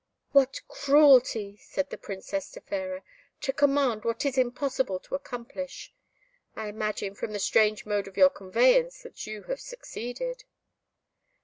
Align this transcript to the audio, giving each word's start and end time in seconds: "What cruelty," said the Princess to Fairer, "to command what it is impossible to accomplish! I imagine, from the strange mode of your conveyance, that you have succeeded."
"What 0.31 0.61
cruelty," 0.67 1.57
said 1.57 1.91
the 1.91 1.97
Princess 1.99 2.49
to 2.53 2.61
Fairer, 2.61 3.03
"to 3.41 3.53
command 3.53 4.03
what 4.03 4.25
it 4.25 4.29
is 4.29 4.37
impossible 4.39 4.99
to 5.01 5.13
accomplish! 5.13 5.93
I 6.55 6.69
imagine, 6.69 7.13
from 7.13 7.33
the 7.33 7.39
strange 7.39 7.85
mode 7.85 8.07
of 8.07 8.17
your 8.17 8.31
conveyance, 8.31 9.03
that 9.03 9.27
you 9.27 9.43
have 9.43 9.61
succeeded." 9.61 10.43